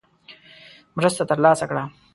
مرسته 0.95 1.23
ترلاسه 1.29 1.65
کړه. 1.69 1.83